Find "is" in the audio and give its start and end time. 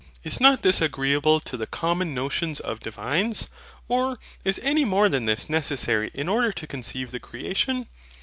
0.23-0.41, 4.43-4.57